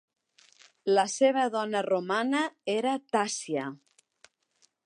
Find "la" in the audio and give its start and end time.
0.99-1.03